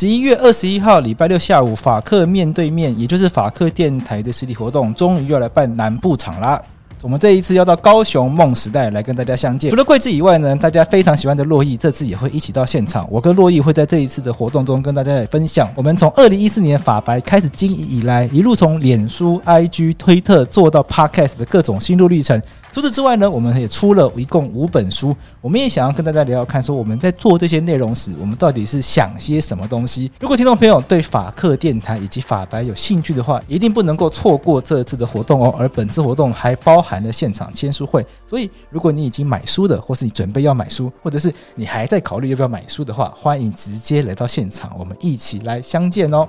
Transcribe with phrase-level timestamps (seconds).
[0.00, 6.62] 十一月二十一号礼拜六下午，法克面对面，也就是法克电台的实体活动，终于要来办南部场啦。
[7.02, 9.70] 我们这一次要到高雄梦时代来跟大家相见。
[9.70, 13.06] 除了贵智以外呢，大家非常喜欢的珞亦这次也会一起到现场。
[13.10, 22.40] 我跟珞亦会在这一次的活动中跟大家来分享，我们从二零一四年法白开始经营以来，一路从脸书、IG、推特做到 Podcast 的各种心路历程。
[22.70, 25.16] 除此之外呢，我们也出了一共五本书。
[25.40, 30.10] 我们也想要跟大家聊聊看，说我们在做这些内容时，我们到底是想些什么东西。
[30.20, 35.54] 如果听众朋友对法客电台以及法白有兴趣的话，一定不能够错过这次的活动哦。
[35.58, 46.26] 而本次活动还包含的现场签书会，所以如果你已经买书的，或是你准备要买书，或者是你还在考虑要不要买书的话，欢迎直接来到现场，我们一起来相见哦。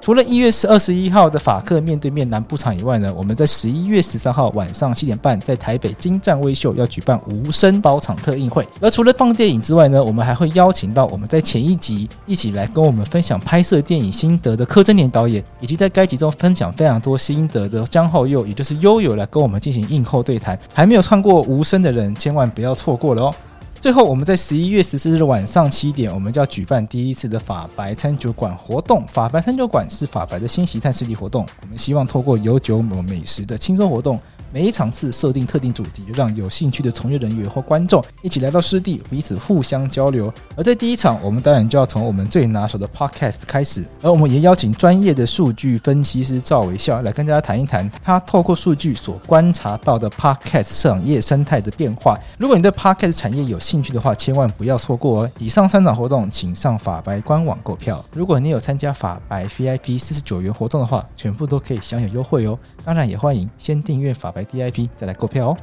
[0.00, 8.66] 除了一月十二十一号的法克面对面南部场以外呢，我们在十一月十三号晚上七点半，在台北京站威秀要举办无声包场特映会。
[8.80, 20.58] 而除了放电影之外呢，我们还会邀请到我们在前一集一起来跟我们分享拍摄电影心得的柯震年导演，以及在该集中分享非常多心得的江浩佑，也就是悠悠来跟我们进行映后对谈。
[20.72, 23.34] 还没有看过无声的人，千万不要错过了哦。
[23.80, 29.06] 最后，我们在十一月十四日晚上七点，我们就要举办第一次的法白餐酒馆活动。
[29.06, 34.20] 法白餐酒馆是法白的新形态势力活动，我们希望透过有酒有美食的轻松活动。
[34.52, 40.32] 每一场次设定特定主题，让有兴趣的从业人员或观众一起来到湿地，彼此互相交流。
[40.56, 52.18] 而在第一场，我们当然就要从我们最拿手的 Podcast 开始，而我们也邀请专业的数据分析师赵维孝来跟大家谈一谈他透过数据所观察到的 Podcast 产业生态的变化。
[52.36, 55.30] 如果你对 Podcast 产业有兴趣的话，千万不要错过哦！
[55.38, 58.04] 以上三场活动，请上法白官网购票。
[58.12, 62.58] 如果你有参加法白 VIP 四十九元活动的话，全部都可以享有优惠哦。
[62.84, 64.39] 当然，也欢迎先订阅法白。
[64.44, 65.56] DIP，再来购票哦。